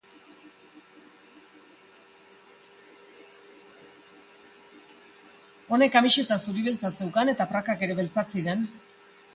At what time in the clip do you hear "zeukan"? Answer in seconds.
7.03-7.35